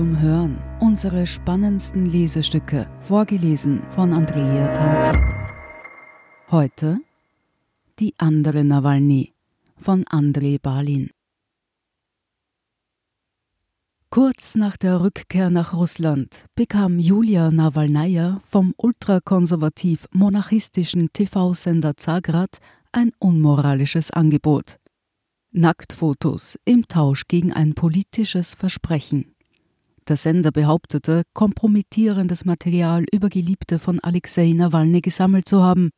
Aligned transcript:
zum 0.00 0.18
Hören. 0.18 0.56
Unsere 0.80 1.26
spannendsten 1.26 2.10
Lesestücke, 2.10 2.88
vorgelesen 3.02 3.82
von 3.94 4.14
Andrea 4.14 4.72
Tanzi. 4.72 5.12
Heute 6.50 7.00
Die 7.98 8.14
andere 8.16 8.64
Nawalny 8.64 9.34
von 9.76 10.06
Andrei 10.06 10.56
Balin. 10.56 11.10
Kurz 14.08 14.54
nach 14.54 14.78
der 14.78 15.02
Rückkehr 15.02 15.50
nach 15.50 15.74
Russland 15.74 16.46
bekam 16.54 16.98
Julia 16.98 17.50
Nawalnaja 17.50 18.40
vom 18.48 18.72
ultrakonservativ-monarchistischen 18.78 21.12
TV-Sender 21.12 21.98
Zagrad 21.98 22.56
ein 22.90 23.12
unmoralisches 23.18 24.10
Angebot. 24.10 24.78
Nacktfotos 25.50 26.58
im 26.64 26.88
Tausch 26.88 27.28
gegen 27.28 27.52
ein 27.52 27.74
politisches 27.74 28.54
Versprechen. 28.54 29.34
Der 30.08 30.16
Sender 30.16 30.50
behauptete, 30.50 31.22
kompromittierendes 31.34 32.44
Material 32.44 33.04
über 33.12 33.28
Geliebte 33.28 33.78
von 33.78 34.00
Alexei 34.00 34.52
Nawalny 34.52 35.00
gesammelt 35.00 35.48
zu 35.48 35.62
haben 35.62 35.90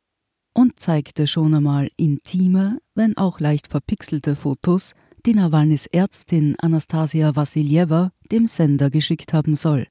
und 0.53 0.79
zeigte 0.79 1.27
schon 1.27 1.53
einmal 1.53 1.89
intime, 1.97 2.79
wenn 2.95 3.17
auch 3.17 3.39
leicht 3.39 3.67
verpixelte 3.67 4.35
Fotos, 4.35 4.93
die 5.25 5.33
Nawalnys 5.33 5.87
Ärztin 5.87 6.55
Anastasia 6.59 7.35
Wassiljeva 7.35 8.11
dem 8.31 8.47
Sender 8.47 8.89
geschickt 8.89 9.33
haben 9.33 9.55
soll. 9.55 9.87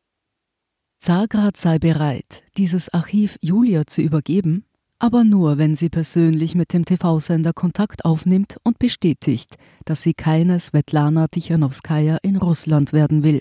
Zagrad 1.01 1.57
sei 1.57 1.79
bereit, 1.79 2.45
dieses 2.57 2.88
Archiv 2.91 3.37
Julia 3.41 3.87
zu 3.87 4.02
übergeben, 4.02 4.66
aber 5.01 5.24
nur, 5.24 5.59
wenn 5.59 5.74
sie 5.74 5.88
persönlich 5.88 6.54
mit 6.54 6.73
dem 6.73 6.85
TV-Sender 6.85 7.52
Kontakt 7.52 8.04
aufnimmt 8.04 8.59
und 8.63 8.79
bestätigt, 8.79 9.57
dass 9.85 10.02
sie 10.02 10.15
keine 10.15 10.60
Svetlana 10.60 11.26
Tichanowskaja 11.26 12.19
in 12.23 12.37
Russland 12.37 12.93
werden 12.93 13.24
will. 13.24 13.41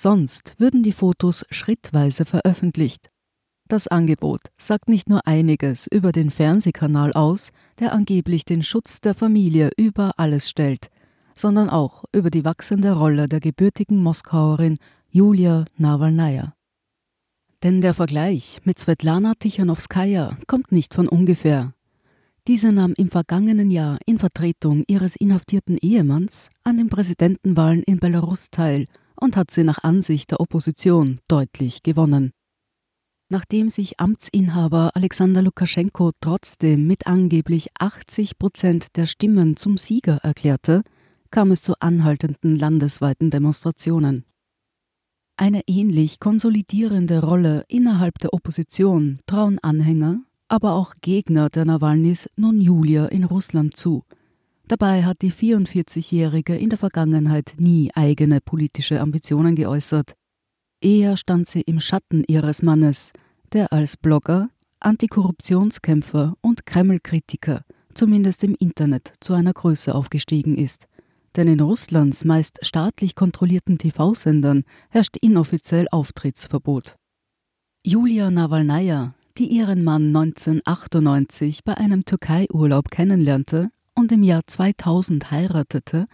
Sonst 0.00 0.54
würden 0.58 0.84
die 0.84 0.92
Fotos 0.92 1.44
schrittweise 1.50 2.24
veröffentlicht. 2.24 3.10
Das 3.66 3.88
Angebot 3.88 4.42
sagt 4.56 4.88
nicht 4.88 5.08
nur 5.08 5.26
einiges 5.26 5.88
über 5.88 6.12
den 6.12 6.30
Fernsehkanal 6.30 7.14
aus, 7.14 7.50
der 7.80 7.92
angeblich 7.92 8.44
den 8.44 8.62
Schutz 8.62 9.00
der 9.00 9.14
Familie 9.14 9.72
über 9.76 10.12
alles 10.16 10.48
stellt, 10.48 10.86
sondern 11.34 11.68
auch 11.68 12.04
über 12.12 12.30
die 12.30 12.44
wachsende 12.44 12.92
Rolle 12.92 13.26
der 13.26 13.40
gebürtigen 13.40 14.00
Moskauerin 14.00 14.76
Julia 15.10 15.64
Nawalnaja. 15.78 16.54
Denn 17.64 17.80
der 17.80 17.92
Vergleich 17.92 18.60
mit 18.62 18.78
Svetlana 18.78 19.34
Tichanowskaja 19.34 20.38
kommt 20.46 20.70
nicht 20.70 20.94
von 20.94 21.08
ungefähr. 21.08 21.74
Diese 22.46 22.70
nahm 22.70 22.94
im 22.96 23.10
vergangenen 23.10 23.72
Jahr 23.72 23.98
in 24.06 24.20
Vertretung 24.20 24.84
ihres 24.86 25.16
inhaftierten 25.16 25.76
Ehemanns 25.76 26.50
an 26.62 26.76
den 26.76 26.88
Präsidentenwahlen 26.88 27.82
in 27.82 27.98
Belarus 27.98 28.52
teil 28.52 28.86
und 29.20 29.36
hat 29.36 29.50
sie 29.50 29.64
nach 29.64 29.82
Ansicht 29.82 30.30
der 30.30 30.40
Opposition 30.40 31.20
deutlich 31.28 31.82
gewonnen. 31.82 32.32
Nachdem 33.30 33.68
sich 33.68 34.00
Amtsinhaber 34.00 34.92
Alexander 34.94 35.42
Lukaschenko 35.42 36.12
trotzdem 36.20 36.86
mit 36.86 37.06
angeblich 37.06 37.68
80 37.78 38.38
Prozent 38.38 38.96
der 38.96 39.06
Stimmen 39.06 39.56
zum 39.56 39.76
Sieger 39.76 40.16
erklärte, 40.22 40.82
kam 41.30 41.50
es 41.50 41.60
zu 41.60 41.74
anhaltenden 41.78 42.56
landesweiten 42.56 43.30
Demonstrationen. 43.30 44.24
Eine 45.36 45.60
ähnlich 45.66 46.20
konsolidierende 46.20 47.22
Rolle 47.22 47.64
innerhalb 47.68 48.18
der 48.18 48.32
Opposition 48.32 49.18
trauen 49.26 49.58
Anhänger, 49.60 50.22
aber 50.48 50.72
auch 50.72 50.94
Gegner 51.00 51.50
der 51.50 51.66
Nawalnys 51.66 52.30
nun 52.36 52.60
Julia 52.60 53.06
in 53.06 53.24
Russland 53.24 53.76
zu. 53.76 54.04
Dabei 54.68 55.02
hat 55.04 55.22
die 55.22 55.32
44-Jährige 55.32 56.54
in 56.54 56.68
der 56.68 56.78
Vergangenheit 56.78 57.54
nie 57.58 57.90
eigene 57.94 58.40
politische 58.40 59.00
Ambitionen 59.00 59.56
geäußert. 59.56 60.14
Eher 60.82 61.16
stand 61.16 61.48
sie 61.48 61.62
im 61.62 61.80
Schatten 61.80 62.22
ihres 62.28 62.62
Mannes, 62.62 63.12
der 63.52 63.72
als 63.72 63.96
Blogger, 63.96 64.50
Antikorruptionskämpfer 64.80 66.34
und 66.42 66.66
Kreml-Kritiker 66.66 67.64
zumindest 67.94 68.44
im 68.44 68.54
Internet 68.58 69.12
zu 69.20 69.34
einer 69.34 69.52
Größe 69.52 69.94
aufgestiegen 69.94 70.56
ist. 70.56 70.86
Denn 71.34 71.48
in 71.48 71.60
Russlands 71.60 72.24
meist 72.24 72.58
staatlich 72.62 73.14
kontrollierten 73.14 73.78
TV-Sendern 73.78 74.64
herrscht 74.90 75.16
inoffiziell 75.16 75.88
Auftrittsverbot. 75.90 76.96
Julia 77.84 78.30
Nawalnaja, 78.30 79.14
die 79.36 79.48
ihren 79.48 79.82
Mann 79.82 80.14
1998 80.14 81.64
bei 81.64 81.76
einem 81.76 82.04
Türkei-Urlaub 82.04 82.90
kennenlernte 82.90 83.70
und 84.08 84.12
im 84.12 84.22
Jahr 84.22 84.42
2000 84.46 85.30
heiratete, 85.30 86.06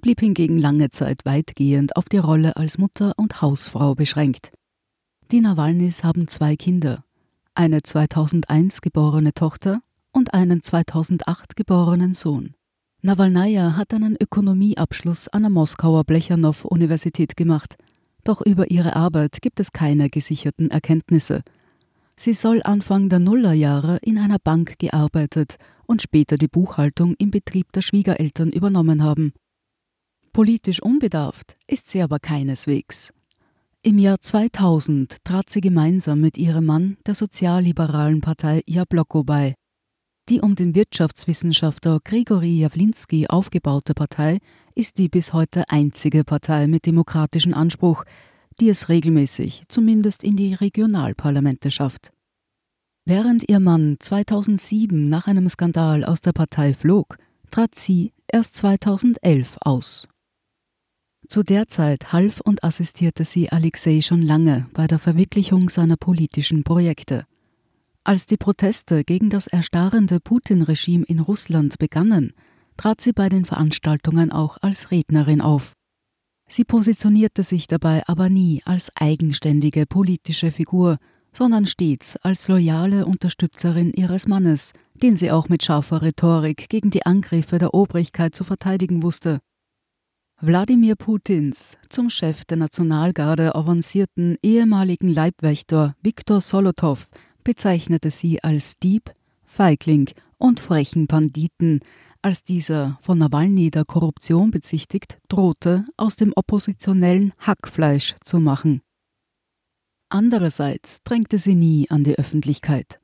blieb 0.00 0.20
hingegen 0.20 0.56
lange 0.56 0.90
Zeit 0.90 1.24
weitgehend 1.24 1.96
auf 1.96 2.04
die 2.04 2.18
Rolle 2.18 2.54
als 2.54 2.78
Mutter 2.78 3.12
und 3.16 3.42
Hausfrau 3.42 3.96
beschränkt. 3.96 4.52
Die 5.32 5.40
Nawalnys 5.40 6.04
haben 6.04 6.28
zwei 6.28 6.54
Kinder, 6.54 7.02
eine 7.56 7.82
2001 7.82 8.82
geborene 8.82 9.34
Tochter 9.34 9.80
und 10.12 10.32
einen 10.32 10.62
2008 10.62 11.56
geborenen 11.56 12.14
Sohn. 12.14 12.54
Nawalnaja 13.02 13.74
hat 13.74 13.92
einen 13.94 14.16
Ökonomieabschluss 14.20 15.26
an 15.26 15.42
der 15.42 15.50
Moskauer 15.50 16.04
Blechanow-Universität 16.04 17.36
gemacht, 17.36 17.74
doch 18.22 18.42
über 18.42 18.70
ihre 18.70 18.94
Arbeit 18.94 19.42
gibt 19.42 19.58
es 19.58 19.72
keine 19.72 20.08
gesicherten 20.08 20.70
Erkenntnisse. 20.70 21.42
Sie 22.14 22.34
soll 22.34 22.60
Anfang 22.62 23.08
der 23.08 23.18
Nullerjahre 23.18 23.96
in 24.02 24.18
einer 24.18 24.38
Bank 24.38 24.78
gearbeitet 24.78 25.56
und 25.90 26.02
später 26.02 26.36
die 26.36 26.46
Buchhaltung 26.46 27.16
im 27.18 27.32
Betrieb 27.32 27.72
der 27.72 27.82
Schwiegereltern 27.82 28.52
übernommen 28.52 29.02
haben. 29.02 29.32
Politisch 30.32 30.80
unbedarft 30.80 31.56
ist 31.66 31.90
sie 31.90 32.00
aber 32.00 32.20
keineswegs. 32.20 33.12
Im 33.82 33.98
Jahr 33.98 34.20
2000 34.20 35.24
trat 35.24 35.50
sie 35.50 35.60
gemeinsam 35.60 36.20
mit 36.20 36.38
ihrem 36.38 36.66
Mann 36.66 36.96
der 37.06 37.16
sozialliberalen 37.16 38.20
Partei 38.20 38.62
Jabloko 38.66 39.24
bei. 39.24 39.56
Die 40.28 40.40
um 40.40 40.54
den 40.54 40.76
Wirtschaftswissenschaftler 40.76 41.98
Grigori 42.04 42.60
Jawlinski 42.60 43.26
aufgebaute 43.26 43.94
Partei 43.94 44.38
ist 44.76 44.98
die 44.98 45.08
bis 45.08 45.32
heute 45.32 45.64
einzige 45.70 46.22
Partei 46.22 46.68
mit 46.68 46.86
demokratischem 46.86 47.52
Anspruch, 47.52 48.04
die 48.60 48.68
es 48.68 48.88
regelmäßig 48.88 49.64
zumindest 49.66 50.22
in 50.22 50.36
die 50.36 50.54
Regionalparlamente 50.54 51.72
schafft. 51.72 52.12
Während 53.04 53.48
ihr 53.48 53.60
Mann 53.60 53.96
2007 53.98 55.08
nach 55.08 55.26
einem 55.26 55.48
Skandal 55.48 56.04
aus 56.04 56.20
der 56.20 56.32
Partei 56.32 56.74
flog, 56.74 57.16
trat 57.50 57.74
sie 57.74 58.12
erst 58.28 58.56
2011 58.56 59.56
aus. 59.60 60.06
Zu 61.28 61.42
der 61.42 61.68
Zeit 61.68 62.12
half 62.12 62.40
und 62.40 62.64
assistierte 62.64 63.24
sie 63.24 63.50
Alexei 63.50 64.00
schon 64.00 64.22
lange 64.22 64.68
bei 64.74 64.86
der 64.86 64.98
Verwirklichung 64.98 65.70
seiner 65.70 65.96
politischen 65.96 66.64
Projekte. 66.64 67.24
Als 68.02 68.26
die 68.26 68.36
Proteste 68.36 69.04
gegen 69.04 69.30
das 69.30 69.46
erstarrende 69.46 70.20
Putin-Regime 70.20 71.04
in 71.04 71.20
Russland 71.20 71.78
begannen, 71.78 72.32
trat 72.76 73.00
sie 73.00 73.12
bei 73.12 73.28
den 73.28 73.44
Veranstaltungen 73.44 74.32
auch 74.32 74.58
als 74.62 74.90
Rednerin 74.90 75.40
auf. 75.40 75.74
Sie 76.48 76.64
positionierte 76.64 77.44
sich 77.44 77.68
dabei 77.68 78.02
aber 78.08 78.28
nie 78.28 78.62
als 78.64 78.90
eigenständige 78.96 79.86
politische 79.86 80.50
Figur, 80.50 80.98
sondern 81.32 81.66
stets 81.66 82.16
als 82.16 82.48
loyale 82.48 83.06
Unterstützerin 83.06 83.92
ihres 83.92 84.26
Mannes, 84.26 84.72
den 84.94 85.16
sie 85.16 85.30
auch 85.30 85.48
mit 85.48 85.62
scharfer 85.62 86.02
Rhetorik 86.02 86.68
gegen 86.68 86.90
die 86.90 87.06
Angriffe 87.06 87.58
der 87.58 87.74
Obrigkeit 87.74 88.34
zu 88.34 88.44
verteidigen 88.44 89.02
wusste. 89.02 89.40
Wladimir 90.40 90.96
Putins 90.96 91.76
zum 91.90 92.08
Chef 92.08 92.44
der 92.46 92.56
Nationalgarde 92.56 93.54
avancierten 93.54 94.36
ehemaligen 94.42 95.08
Leibwächter 95.08 95.94
Viktor 96.02 96.40
Solotow 96.40 97.08
bezeichnete 97.44 98.10
sie 98.10 98.42
als 98.42 98.78
Dieb, 98.78 99.12
Feigling 99.44 100.08
und 100.38 100.60
frechen 100.60 101.06
Banditen, 101.06 101.80
als 102.22 102.42
dieser 102.42 102.98
von 103.02 103.18
Nawalny 103.18 103.70
der 103.70 103.84
Korruption 103.84 104.50
bezichtigt 104.50 105.18
drohte, 105.28 105.84
aus 105.96 106.16
dem 106.16 106.32
Oppositionellen 106.34 107.32
Hackfleisch 107.38 108.14
zu 108.24 108.40
machen. 108.40 108.82
Andererseits 110.10 111.02
drängte 111.02 111.38
sie 111.38 111.54
nie 111.54 111.90
an 111.90 112.04
die 112.04 112.18
Öffentlichkeit. 112.18 113.00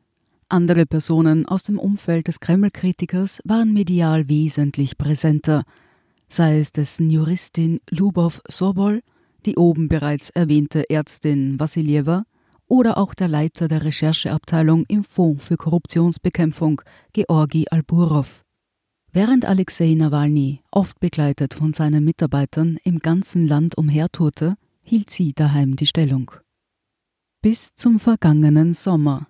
Andere 0.49 0.87
Personen 0.87 1.47
aus 1.47 1.63
dem 1.63 1.79
Umfeld 1.79 2.29
des 2.29 2.41
Kreml-Kritikers 2.41 3.41
waren 3.45 3.73
medial 3.73 4.29
wesentlich 4.29 4.99
präsenter– 4.99 5.65
sei 6.29 6.61
es 6.61 6.73
dessen 6.73 7.11
Juristin 7.11 7.81
Lubow 7.91 8.41
Sobol, 8.49 9.03
die 9.45 9.57
oben 9.57 9.89
bereits 9.89 10.31
erwähnte 10.31 10.89
Ärztin 10.91 11.61
Wassiljeva 11.61 12.25
oder 12.67 12.99
auch 12.99 13.15
der 13.15 13.29
Leiter 13.29 13.69
der 13.69 13.85
Rechercheabteilung 13.85 14.85
im 14.89 15.05
Fonds 15.05 15.45
für 15.45 15.57
Korruptionsbekämpfung, 15.57 16.83
Georgi 17.13 17.67
Alburov. 17.71 18.43
Während 19.13 19.45
Alexei 19.45 19.95
Nawalny, 19.95 20.63
oft 20.73 20.99
begleitet 20.99 21.55
von 21.55 21.73
seinen 21.73 22.05
Mitarbeitern, 22.05 22.79
im 22.83 22.99
ganzen 22.99 23.47
Land 23.47 23.79
umhertourte, 23.79 24.57
hielt 24.85 25.11
sie 25.11 25.33
daheim 25.33 25.77
die 25.77 25.87
Stellung. 25.87 26.33
Bis 27.49 27.77
zum 27.77 28.01
vergangenen 28.01 28.75
Sommer. 28.75 29.29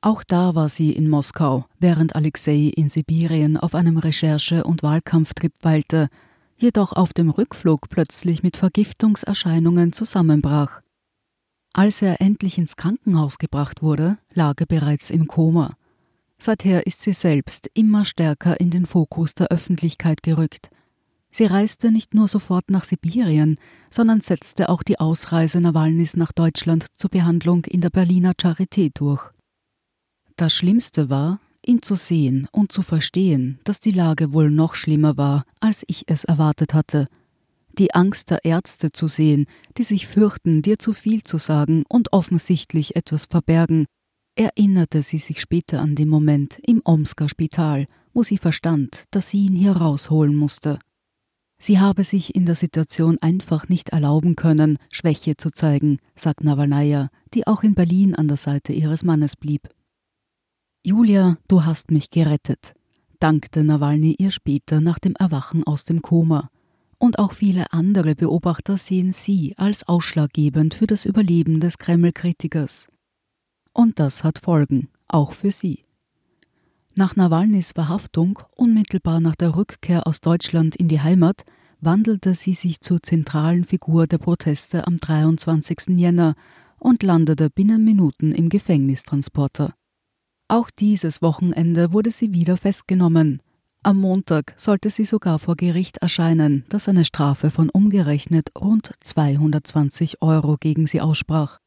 Auch 0.00 0.22
da 0.22 0.54
war 0.54 0.68
sie 0.68 0.92
in 0.92 1.10
Moskau, 1.10 1.66
während 1.80 2.14
Alexei 2.14 2.72
in 2.76 2.88
Sibirien 2.88 3.56
auf 3.56 3.74
einem 3.74 3.96
Recherche- 3.98 4.62
und 4.62 4.84
Wahlkampftrip 4.84 5.52
weilte, 5.62 6.08
jedoch 6.56 6.92
auf 6.92 7.12
dem 7.12 7.30
Rückflug 7.30 7.88
plötzlich 7.88 8.44
mit 8.44 8.56
Vergiftungserscheinungen 8.56 9.92
zusammenbrach. 9.92 10.82
Als 11.72 12.00
er 12.00 12.20
endlich 12.20 12.58
ins 12.58 12.76
Krankenhaus 12.76 13.38
gebracht 13.38 13.82
wurde, 13.82 14.18
lag 14.34 14.54
er 14.60 14.66
bereits 14.66 15.10
im 15.10 15.26
Koma. 15.26 15.76
Seither 16.38 16.86
ist 16.86 17.02
sie 17.02 17.12
selbst 17.12 17.68
immer 17.74 18.04
stärker 18.04 18.60
in 18.60 18.70
den 18.70 18.86
Fokus 18.86 19.34
der 19.34 19.48
Öffentlichkeit 19.48 20.22
gerückt. 20.22 20.70
Sie 21.30 21.44
reiste 21.44 21.92
nicht 21.92 22.14
nur 22.14 22.28
sofort 22.28 22.70
nach 22.70 22.84
Sibirien, 22.84 23.58
sondern 23.90 24.20
setzte 24.20 24.68
auch 24.68 24.82
die 24.82 24.98
Ausreise 24.98 25.60
Nawalnys 25.60 26.16
nach 26.16 26.32
Deutschland 26.32 26.86
zur 26.96 27.10
Behandlung 27.10 27.64
in 27.64 27.80
der 27.80 27.90
Berliner 27.90 28.32
Charité 28.32 28.90
durch. 28.92 29.22
Das 30.36 30.54
Schlimmste 30.54 31.10
war, 31.10 31.40
ihn 31.64 31.82
zu 31.82 31.94
sehen 31.94 32.48
und 32.52 32.72
zu 32.72 32.82
verstehen, 32.82 33.58
dass 33.64 33.80
die 33.80 33.90
Lage 33.90 34.32
wohl 34.32 34.50
noch 34.50 34.74
schlimmer 34.74 35.16
war, 35.16 35.44
als 35.60 35.84
ich 35.86 36.04
es 36.06 36.24
erwartet 36.24 36.74
hatte. 36.74 37.08
Die 37.78 37.94
Angst 37.94 38.30
der 38.30 38.44
Ärzte 38.44 38.90
zu 38.90 39.06
sehen, 39.06 39.46
die 39.76 39.82
sich 39.82 40.06
fürchten, 40.06 40.62
dir 40.62 40.78
zu 40.78 40.92
viel 40.92 41.22
zu 41.22 41.38
sagen 41.38 41.84
und 41.88 42.12
offensichtlich 42.12 42.96
etwas 42.96 43.26
verbergen, 43.26 43.86
erinnerte 44.34 45.02
sie 45.02 45.18
sich 45.18 45.40
später 45.40 45.80
an 45.80 45.94
den 45.94 46.08
Moment 46.08 46.58
im 46.66 46.80
Omsker 46.84 47.28
Spital, 47.28 47.86
wo 48.14 48.22
sie 48.22 48.38
verstand, 48.38 49.04
dass 49.10 49.30
sie 49.30 49.46
ihn 49.46 49.54
hier 49.54 49.72
rausholen 49.72 50.34
musste. 50.34 50.78
Sie 51.60 51.80
habe 51.80 52.04
sich 52.04 52.34
in 52.36 52.46
der 52.46 52.54
Situation 52.54 53.18
einfach 53.20 53.68
nicht 53.68 53.88
erlauben 53.88 54.36
können, 54.36 54.78
Schwäche 54.90 55.36
zu 55.36 55.50
zeigen, 55.50 55.98
sagt 56.14 56.44
Nawalnaja, 56.44 57.08
die 57.34 57.46
auch 57.46 57.64
in 57.64 57.74
Berlin 57.74 58.14
an 58.14 58.28
der 58.28 58.36
Seite 58.36 58.72
ihres 58.72 59.02
Mannes 59.02 59.34
blieb. 59.34 59.68
Julia, 60.84 61.36
du 61.48 61.64
hast 61.64 61.90
mich 61.90 62.10
gerettet, 62.10 62.74
dankte 63.18 63.64
Nawalny 63.64 64.14
ihr 64.18 64.30
später 64.30 64.80
nach 64.80 65.00
dem 65.00 65.16
Erwachen 65.16 65.64
aus 65.64 65.84
dem 65.84 66.00
Koma. 66.00 66.48
Und 66.98 67.18
auch 67.18 67.32
viele 67.32 67.72
andere 67.72 68.14
Beobachter 68.14 68.76
sehen 68.76 69.12
sie 69.12 69.54
als 69.56 69.86
ausschlaggebend 69.86 70.74
für 70.74 70.86
das 70.86 71.04
Überleben 71.04 71.60
des 71.60 71.78
Kreml-Kritikers. 71.78 72.86
Und 73.72 73.98
das 73.98 74.24
hat 74.24 74.38
Folgen, 74.38 74.88
auch 75.08 75.32
für 75.32 75.52
sie. 75.52 75.84
Nach 76.98 77.14
Nawalnys 77.14 77.70
Verhaftung, 77.70 78.40
unmittelbar 78.56 79.20
nach 79.20 79.36
der 79.36 79.54
Rückkehr 79.54 80.08
aus 80.08 80.20
Deutschland 80.20 80.74
in 80.74 80.88
die 80.88 81.00
Heimat, 81.00 81.44
wandelte 81.80 82.34
sie 82.34 82.54
sich 82.54 82.80
zur 82.80 83.00
zentralen 83.00 83.64
Figur 83.64 84.08
der 84.08 84.18
Proteste 84.18 84.84
am 84.84 84.96
23. 84.96 85.90
Jänner 85.90 86.34
und 86.76 87.04
landete 87.04 87.50
binnen 87.50 87.84
Minuten 87.84 88.32
im 88.32 88.48
Gefängnistransporter. 88.48 89.74
Auch 90.48 90.70
dieses 90.70 91.22
Wochenende 91.22 91.92
wurde 91.92 92.10
sie 92.10 92.32
wieder 92.32 92.56
festgenommen. 92.56 93.42
Am 93.84 94.00
Montag 94.00 94.54
sollte 94.56 94.90
sie 94.90 95.04
sogar 95.04 95.38
vor 95.38 95.54
Gericht 95.54 95.98
erscheinen, 95.98 96.64
das 96.68 96.88
eine 96.88 97.04
Strafe 97.04 97.52
von 97.52 97.70
umgerechnet 97.70 98.48
rund 98.60 98.90
220 99.04 100.20
Euro 100.20 100.56
gegen 100.58 100.88
sie 100.88 101.00
aussprach. 101.00 101.60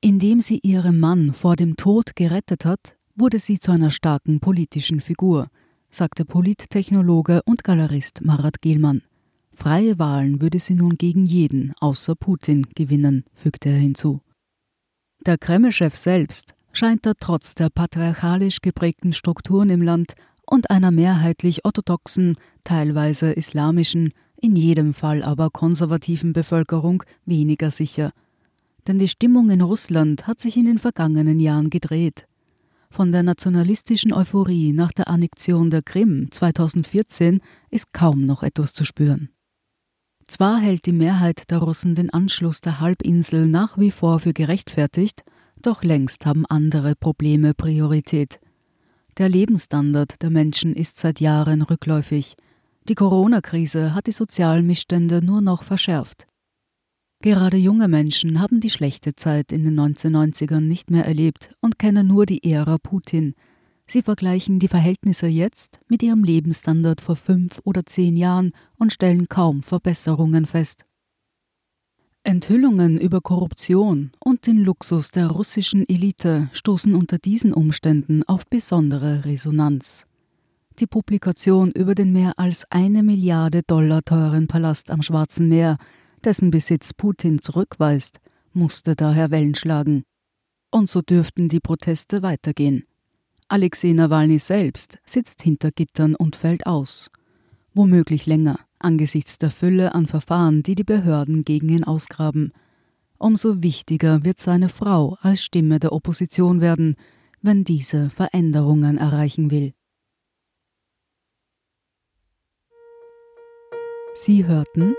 Indem 0.00 0.40
sie 0.40 0.60
ihren 0.62 1.00
Mann 1.00 1.32
vor 1.32 1.56
dem 1.56 1.76
Tod 1.76 2.14
gerettet 2.14 2.64
hat, 2.64 2.96
wurde 3.14 3.38
sie 3.38 3.58
zu 3.58 3.72
einer 3.72 3.90
starken 3.90 4.40
politischen 4.40 5.00
Figur, 5.00 5.48
sagte 5.88 6.24
Polittechnologe 6.24 7.42
und 7.44 7.64
Galerist 7.64 8.24
Marat 8.24 8.60
Gielmann. 8.60 9.02
Freie 9.54 9.98
Wahlen 9.98 10.40
würde 10.40 10.58
sie 10.58 10.74
nun 10.74 10.96
gegen 10.96 11.26
jeden 11.26 11.74
außer 11.80 12.14
Putin 12.14 12.66
gewinnen, 12.74 13.24
fügte 13.34 13.68
er 13.68 13.78
hinzu. 13.78 14.20
Der 15.26 15.38
Kreml-Chef 15.38 15.94
selbst 15.94 16.54
scheint 16.72 17.06
er 17.06 17.14
trotz 17.14 17.54
der 17.54 17.68
patriarchalisch 17.68 18.60
geprägten 18.60 19.12
Strukturen 19.12 19.70
im 19.70 19.82
Land 19.82 20.14
und 20.46 20.70
einer 20.70 20.90
mehrheitlich 20.90 21.64
orthodoxen, 21.64 22.36
teilweise 22.64 23.32
islamischen, 23.32 24.12
in 24.36 24.56
jedem 24.56 24.94
Fall 24.94 25.22
aber 25.22 25.50
konservativen 25.50 26.32
Bevölkerung 26.32 27.04
weniger 27.24 27.70
sicher. 27.70 28.12
Denn 28.88 28.98
die 28.98 29.08
Stimmung 29.08 29.50
in 29.50 29.60
Russland 29.60 30.26
hat 30.26 30.40
sich 30.40 30.56
in 30.56 30.64
den 30.64 30.78
vergangenen 30.78 31.38
Jahren 31.38 31.70
gedreht. 31.70 32.26
Von 32.92 33.10
der 33.10 33.22
nationalistischen 33.22 34.12
Euphorie 34.12 34.74
nach 34.74 34.92
der 34.92 35.08
Annexion 35.08 35.70
der 35.70 35.80
Krim 35.80 36.28
2014 36.30 37.40
ist 37.70 37.94
kaum 37.94 38.26
noch 38.26 38.42
etwas 38.42 38.74
zu 38.74 38.84
spüren. 38.84 39.30
Zwar 40.28 40.60
hält 40.60 40.84
die 40.84 40.92
Mehrheit 40.92 41.50
der 41.50 41.60
Russen 41.60 41.94
den 41.94 42.10
Anschluss 42.10 42.60
der 42.60 42.80
Halbinsel 42.80 43.48
nach 43.48 43.78
wie 43.78 43.90
vor 43.90 44.20
für 44.20 44.34
gerechtfertigt, 44.34 45.24
doch 45.62 45.82
längst 45.82 46.26
haben 46.26 46.44
andere 46.44 46.94
Probleme 46.94 47.54
Priorität. 47.54 48.40
Der 49.16 49.30
Lebensstandard 49.30 50.20
der 50.20 50.28
Menschen 50.28 50.74
ist 50.74 50.98
seit 50.98 51.18
Jahren 51.18 51.62
rückläufig. 51.62 52.36
Die 52.90 52.94
Corona-Krise 52.94 53.94
hat 53.94 54.06
die 54.06 54.12
sozialen 54.12 54.66
Missstände 54.66 55.24
nur 55.24 55.40
noch 55.40 55.62
verschärft. 55.62 56.26
Gerade 57.22 57.56
junge 57.56 57.86
Menschen 57.86 58.40
haben 58.40 58.58
die 58.58 58.68
schlechte 58.68 59.14
Zeit 59.14 59.52
in 59.52 59.62
den 59.62 59.78
1990ern 59.78 60.58
nicht 60.58 60.90
mehr 60.90 61.06
erlebt 61.06 61.54
und 61.60 61.78
kennen 61.78 62.08
nur 62.08 62.26
die 62.26 62.42
Ära 62.42 62.78
Putin. 62.78 63.36
Sie 63.86 64.02
vergleichen 64.02 64.58
die 64.58 64.66
Verhältnisse 64.66 65.28
jetzt 65.28 65.80
mit 65.86 66.02
ihrem 66.02 66.24
Lebensstandard 66.24 67.00
vor 67.00 67.14
fünf 67.14 67.60
oder 67.62 67.86
zehn 67.86 68.16
Jahren 68.16 68.50
und 68.76 68.92
stellen 68.92 69.28
kaum 69.28 69.62
Verbesserungen 69.62 70.46
fest. 70.46 70.84
Enthüllungen 72.24 72.98
über 72.98 73.20
Korruption 73.20 74.10
und 74.24 74.48
den 74.48 74.58
Luxus 74.58 75.12
der 75.12 75.28
russischen 75.28 75.88
Elite 75.88 76.50
stoßen 76.52 76.92
unter 76.92 77.18
diesen 77.18 77.52
Umständen 77.52 78.24
auf 78.24 78.48
besondere 78.48 79.24
Resonanz. 79.24 80.06
Die 80.80 80.88
Publikation 80.88 81.70
über 81.70 81.94
den 81.94 82.12
mehr 82.12 82.32
als 82.36 82.64
eine 82.70 83.04
Milliarde 83.04 83.62
Dollar 83.64 84.02
teuren 84.02 84.48
Palast 84.48 84.90
am 84.90 85.02
Schwarzen 85.02 85.48
Meer 85.48 85.78
dessen 86.22 86.50
Besitz 86.50 86.94
Putin 86.94 87.42
zurückweist, 87.42 88.20
musste 88.52 88.94
daher 88.96 89.30
Wellen 89.30 89.54
schlagen. 89.54 90.04
Und 90.70 90.88
so 90.88 91.02
dürften 91.02 91.48
die 91.48 91.60
Proteste 91.60 92.22
weitergehen. 92.22 92.84
Alexei 93.48 93.92
Nawalny 93.92 94.38
selbst 94.38 94.98
sitzt 95.04 95.42
hinter 95.42 95.70
Gittern 95.70 96.14
und 96.14 96.36
fällt 96.36 96.66
aus. 96.66 97.10
Womöglich 97.74 98.26
länger, 98.26 98.58
angesichts 98.78 99.38
der 99.38 99.50
Fülle 99.50 99.94
an 99.94 100.06
Verfahren, 100.06 100.62
die 100.62 100.74
die 100.74 100.84
Behörden 100.84 101.44
gegen 101.44 101.68
ihn 101.68 101.84
ausgraben. 101.84 102.52
Umso 103.18 103.62
wichtiger 103.62 104.24
wird 104.24 104.40
seine 104.40 104.68
Frau 104.68 105.18
als 105.20 105.42
Stimme 105.44 105.78
der 105.80 105.92
Opposition 105.92 106.60
werden, 106.60 106.96
wenn 107.42 107.64
diese 107.64 108.10
Veränderungen 108.10 108.98
erreichen 108.98 109.50
will. 109.50 109.74
Sie 114.14 114.46
hörten 114.46 114.94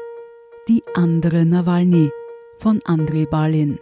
die 0.68 0.84
andere 0.94 1.46
Nawalny 1.46 2.10
von 2.58 2.80
Andrei 2.86 3.26
Balin. 3.26 3.80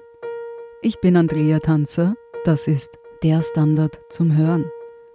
Ich 0.81 0.99
bin 0.99 1.15
Andrea 1.15 1.59
Tanzer, 1.59 2.15
das 2.43 2.67
ist 2.67 2.97
der 3.21 3.43
Standard 3.43 4.01
zum 4.09 4.35
Hören. 4.35 4.65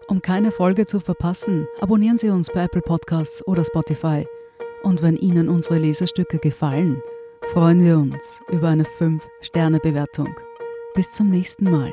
Um 0.07 0.23
keine 0.23 0.53
Folge 0.53 0.87
zu 0.87 1.01
verpassen, 1.01 1.67
abonnieren 1.81 2.19
Sie 2.19 2.29
uns 2.29 2.49
bei 2.55 2.65
Apple 2.65 2.83
Podcasts 2.83 3.45
oder 3.47 3.65
Spotify. 3.65 4.27
Und 4.85 5.03
wenn 5.03 5.17
Ihnen 5.17 5.49
unsere 5.49 5.79
Lesestücke 5.79 6.39
gefallen, 6.39 7.03
freuen 7.49 7.85
wir 7.85 7.99
uns 7.99 8.41
über 8.49 8.69
eine 8.69 8.85
5-Sterne-Bewertung. 8.85 10.37
Bis 10.95 11.11
zum 11.11 11.31
nächsten 11.31 11.65
Mal. 11.65 11.93